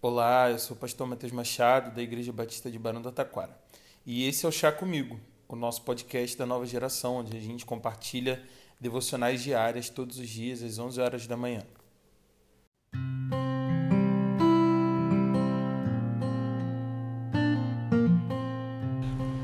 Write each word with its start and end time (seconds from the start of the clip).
Olá, 0.00 0.48
eu 0.48 0.60
sou 0.60 0.76
o 0.76 0.78
pastor 0.78 1.08
Matheus 1.08 1.32
Machado, 1.32 1.92
da 1.92 2.00
Igreja 2.00 2.32
Batista 2.32 2.70
de 2.70 2.78
Barão 2.78 3.02
do 3.02 3.10
Taquara. 3.10 3.58
E 4.06 4.28
esse 4.28 4.46
é 4.46 4.48
o 4.48 4.52
Chá 4.52 4.70
Comigo, 4.70 5.18
o 5.48 5.56
nosso 5.56 5.82
podcast 5.82 6.38
da 6.38 6.46
nova 6.46 6.64
geração, 6.64 7.16
onde 7.16 7.36
a 7.36 7.40
gente 7.40 7.66
compartilha 7.66 8.40
devocionais 8.80 9.42
diárias 9.42 9.88
todos 9.88 10.20
os 10.20 10.28
dias, 10.28 10.62
às 10.62 10.78
11 10.78 11.00
horas 11.00 11.26
da 11.26 11.36
manhã. 11.36 11.64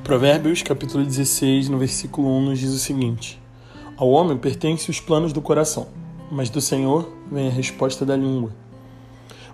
Provérbios 0.05 0.63
capítulo 0.63 1.05
16, 1.05 1.69
no 1.69 1.79
versículo 1.79 2.29
1, 2.29 2.41
nos 2.43 2.61
diz 2.61 2.71
o 2.71 2.79
seguinte: 2.79 3.43
Ao 3.97 4.09
homem 4.09 4.39
pertencem 4.39 4.89
os 4.89 5.01
planos 5.01 5.33
do 5.33 5.43
coração, 5.43 5.89
mas 6.31 6.49
do 6.49 6.61
Senhor 6.61 7.13
vem 7.29 7.49
a 7.49 7.51
resposta 7.51 8.07
da 8.07 8.17
língua. 8.17 8.63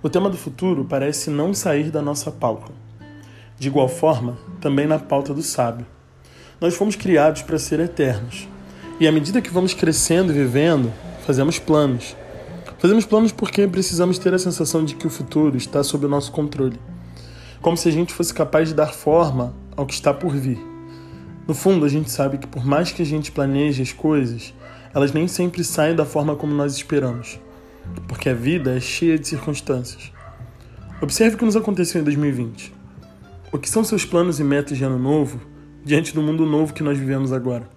O 0.02 0.08
tema 0.08 0.30
do 0.30 0.36
futuro 0.38 0.82
parece 0.82 1.28
não 1.28 1.52
sair 1.52 1.90
da 1.90 2.00
nossa 2.00 2.30
pauta. 2.30 2.72
De 3.58 3.68
igual 3.68 3.86
forma, 3.86 4.38
também 4.58 4.86
na 4.86 4.98
pauta 4.98 5.34
do 5.34 5.42
sábio. 5.42 5.84
Nós 6.58 6.74
fomos 6.74 6.96
criados 6.96 7.42
para 7.42 7.58
ser 7.58 7.80
eternos. 7.80 8.48
E 8.98 9.06
à 9.06 9.12
medida 9.12 9.42
que 9.42 9.50
vamos 9.50 9.74
crescendo 9.74 10.32
e 10.32 10.34
vivendo, 10.34 10.90
fazemos 11.26 11.58
planos. 11.58 12.16
Fazemos 12.78 13.04
planos 13.04 13.30
porque 13.30 13.68
precisamos 13.68 14.18
ter 14.18 14.32
a 14.32 14.38
sensação 14.38 14.86
de 14.86 14.94
que 14.94 15.06
o 15.06 15.10
futuro 15.10 15.58
está 15.58 15.84
sob 15.84 16.06
o 16.06 16.08
nosso 16.08 16.32
controle. 16.32 16.80
Como 17.60 17.76
se 17.76 17.90
a 17.90 17.92
gente 17.92 18.14
fosse 18.14 18.32
capaz 18.32 18.68
de 18.70 18.74
dar 18.74 18.94
forma 18.94 19.52
ao 19.76 19.84
que 19.84 19.92
está 19.92 20.14
por 20.14 20.34
vir. 20.34 20.58
No 21.46 21.52
fundo, 21.52 21.84
a 21.84 21.90
gente 21.90 22.10
sabe 22.10 22.38
que 22.38 22.46
por 22.46 22.64
mais 22.64 22.90
que 22.90 23.02
a 23.02 23.06
gente 23.06 23.30
planeje 23.30 23.82
as 23.82 23.92
coisas, 23.92 24.54
elas 24.94 25.12
nem 25.12 25.28
sempre 25.28 25.62
saem 25.62 25.94
da 25.94 26.06
forma 26.06 26.34
como 26.36 26.54
nós 26.54 26.74
esperamos 26.74 27.38
porque 28.06 28.28
a 28.28 28.34
vida 28.34 28.76
é 28.76 28.80
cheia 28.80 29.18
de 29.18 29.26
circunstâncias. 29.26 30.12
Observe 31.00 31.36
o 31.36 31.38
que 31.38 31.44
nos 31.44 31.56
aconteceu 31.56 32.00
em 32.00 32.04
2020. 32.04 32.72
O 33.52 33.58
que 33.58 33.68
são 33.68 33.82
seus 33.82 34.04
planos 34.04 34.38
e 34.38 34.44
metas 34.44 34.76
de 34.76 34.84
ano 34.84 34.98
novo 34.98 35.40
diante 35.84 36.14
do 36.14 36.22
mundo 36.22 36.44
novo 36.46 36.72
que 36.72 36.82
nós 36.82 36.98
vivemos 36.98 37.32
agora? 37.32 37.68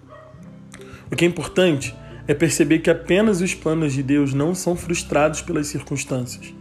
O 1.10 1.16
que 1.16 1.24
é 1.24 1.28
importante 1.28 1.94
é 2.26 2.34
perceber 2.34 2.78
que 2.78 2.90
apenas 2.90 3.40
os 3.40 3.54
planos 3.54 3.92
de 3.92 4.02
Deus 4.02 4.32
não 4.32 4.54
são 4.54 4.76
frustrados 4.76 5.42
pelas 5.42 5.66
circunstâncias. 5.66 6.54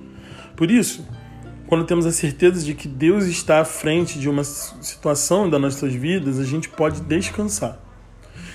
Por 0.55 0.69
isso, 0.69 1.05
quando 1.67 1.85
temos 1.85 2.05
a 2.05 2.11
certeza 2.11 2.63
de 2.63 2.73
que 2.73 2.88
Deus 2.88 3.25
está 3.25 3.59
à 3.59 3.65
frente 3.65 4.19
de 4.19 4.29
uma 4.29 4.43
situação 4.43 5.49
das 5.49 5.59
nossas 5.59 5.93
vidas, 5.93 6.39
a 6.39 6.43
gente 6.43 6.69
pode 6.69 7.01
descansar. 7.01 7.79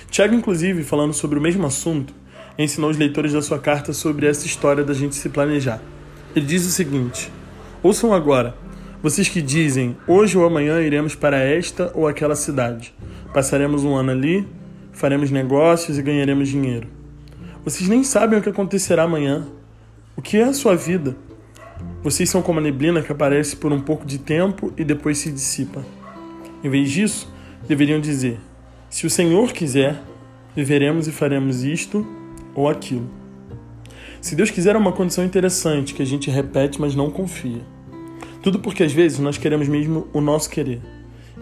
Tiago, 0.09 0.33
inclusive, 0.33 0.83
falando 0.83 1.13
sobre 1.13 1.37
o 1.37 1.41
mesmo 1.41 1.65
assunto, 1.65 2.13
ensinou 2.59 2.89
os 2.89 2.97
leitores 2.97 3.31
da 3.31 3.41
sua 3.41 3.57
carta 3.57 3.93
sobre 3.93 4.27
essa 4.27 4.45
história 4.45 4.83
da 4.83 4.93
gente 4.93 5.15
se 5.15 5.29
planejar. 5.29 5.81
Ele 6.35 6.45
diz 6.45 6.65
o 6.65 6.69
seguinte: 6.69 7.31
Ouçam 7.81 8.13
agora, 8.13 8.53
vocês 9.01 9.29
que 9.29 9.41
dizem, 9.41 9.95
hoje 10.05 10.37
ou 10.37 10.45
amanhã 10.45 10.81
iremos 10.81 11.15
para 11.15 11.37
esta 11.37 11.89
ou 11.95 12.05
aquela 12.05 12.35
cidade, 12.35 12.93
passaremos 13.33 13.85
um 13.85 13.95
ano 13.95 14.11
ali, 14.11 14.45
faremos 14.91 15.31
negócios 15.31 15.97
e 15.97 16.01
ganharemos 16.01 16.49
dinheiro. 16.49 16.87
Vocês 17.63 17.89
nem 17.89 18.03
sabem 18.03 18.37
o 18.37 18.41
que 18.41 18.49
acontecerá 18.49 19.03
amanhã. 19.03 19.47
O 20.17 20.21
que 20.21 20.37
é 20.37 20.43
a 20.43 20.53
sua 20.53 20.75
vida? 20.75 21.15
Vocês 22.03 22.29
são 22.29 22.41
como 22.41 22.59
a 22.59 22.61
neblina 22.61 23.01
que 23.01 23.11
aparece 23.11 23.55
por 23.55 23.71
um 23.71 23.79
pouco 23.79 24.05
de 24.05 24.17
tempo 24.17 24.73
e 24.75 24.83
depois 24.83 25.17
se 25.17 25.31
dissipa. 25.31 25.85
Em 26.61 26.69
vez 26.69 26.91
disso, 26.91 27.31
deveriam 27.67 28.01
dizer: 28.01 28.37
Se 28.89 29.05
o 29.05 29.09
Senhor 29.09 29.53
quiser, 29.53 30.01
viveremos 30.53 31.07
e 31.07 31.11
faremos 31.11 31.63
isto 31.63 32.05
ou 32.59 32.67
aquilo. 32.67 33.09
Se 34.19 34.35
Deus 34.35 34.51
quiser 34.51 34.75
é 34.75 34.77
uma 34.77 34.91
condição 34.91 35.23
interessante 35.23 35.93
que 35.93 36.01
a 36.01 36.05
gente 36.05 36.29
repete, 36.29 36.79
mas 36.81 36.93
não 36.93 37.09
confia. 37.09 37.61
Tudo 38.43 38.59
porque 38.59 38.83
às 38.83 38.91
vezes 38.91 39.17
nós 39.19 39.37
queremos 39.37 39.69
mesmo 39.69 40.09
o 40.11 40.19
nosso 40.19 40.49
querer. 40.49 40.81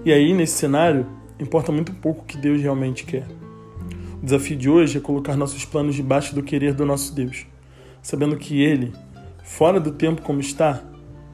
E 0.06 0.14
aí, 0.14 0.32
nesse 0.32 0.58
cenário, 0.58 1.08
importa 1.40 1.72
muito 1.72 1.92
pouco 1.92 2.22
o 2.22 2.26
que 2.26 2.38
Deus 2.38 2.62
realmente 2.62 3.04
quer. 3.04 3.26
O 4.22 4.26
desafio 4.26 4.56
de 4.56 4.70
hoje 4.70 5.00
é 5.00 5.02
colocar 5.02 5.36
nossos 5.36 5.66
planos 5.66 5.96
debaixo 5.96 6.36
do 6.36 6.44
querer 6.44 6.76
do 6.76 6.86
nosso 6.86 7.16
Deus, 7.16 7.48
sabendo 8.00 8.38
que 8.38 8.62
Ele, 8.62 8.94
fora 9.44 9.80
do 9.80 9.92
tempo 9.92 10.22
como 10.22 10.40
está, 10.40 10.84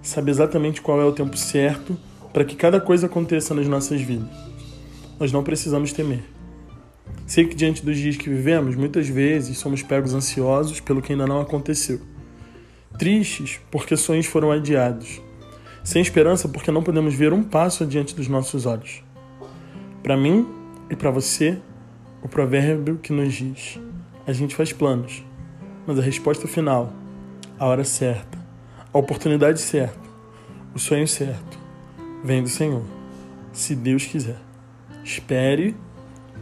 sabe 0.02 0.32
exatamente 0.32 0.82
qual 0.82 1.02
é 1.02 1.06
o 1.06 1.12
tempo 1.12 1.36
certo 1.36 1.98
para 2.32 2.46
que 2.46 2.56
cada 2.56 2.80
coisa 2.80 3.08
aconteça 3.08 3.54
nas 3.54 3.68
nossas 3.68 4.00
vidas. 4.00 4.30
Nós 5.20 5.34
não 5.34 5.44
precisamos 5.44 5.92
temer. 5.92 6.33
Sei 7.25 7.46
que 7.46 7.56
diante 7.56 7.84
dos 7.84 7.97
dias 7.97 8.18
que 8.18 8.30
vivemos, 8.30 8.75
muitas 8.75 9.08
vezes 9.08 9.58
somos 9.58 9.81
pegos 9.81 10.14
ansiosos 10.14 10.80
pelo 10.80 11.02
que 11.02 11.14
ainda 11.14 11.25
não 11.25 11.41
aconteceu. 11.41 12.00
Tristes 12.97 13.59
porque 13.72 13.96
sonhos 13.96 14.25
foram 14.25 14.52
adiados. 14.52 15.22
Sem 15.84 16.02
esperança 16.02 16.47
porque 16.47 16.72
não 16.72 16.84
podemos 16.84 17.13
ver 17.13 17.34
um 17.34 17.44
passo 17.44 17.84
adiante 17.84 18.16
dos 18.16 18.28
nossos 18.28 18.66
olhos. 18.66 19.03
Para 20.02 20.16
mim 20.16 20.47
e 20.90 20.96
para 20.96 21.12
você, 21.12 21.58
o 22.22 22.28
provérbio 22.28 22.97
que 22.97 23.12
nos 23.12 23.34
diz: 23.34 23.80
a 24.28 24.31
gente 24.31 24.56
faz 24.56 24.72
planos, 24.72 25.24
mas 25.88 25.97
a 26.00 26.02
resposta 26.02 26.47
final, 26.47 26.94
a 27.58 27.66
hora 27.66 27.84
certa, 27.84 28.38
a 28.94 28.97
oportunidade 28.97 29.59
certa, 29.59 30.00
o 30.74 30.80
sonho 30.80 31.08
certo, 31.08 31.58
vem 32.24 32.44
do 32.44 32.50
Senhor, 32.50 32.84
se 33.52 33.75
Deus 33.75 34.06
quiser. 34.06 34.40
Espere 35.03 35.75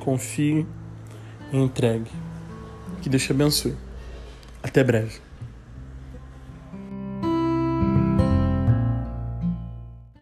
confie 0.03 0.65
e 1.51 1.57
entregue. 1.57 2.11
Que 3.01 3.09
Deus 3.09 3.23
te 3.23 3.31
abençoe. 3.31 3.75
Até 4.63 4.83
breve. 4.83 5.30